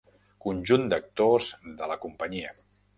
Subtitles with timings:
[0.45, 1.53] Conjunt d'actors
[1.83, 2.61] de la companyia.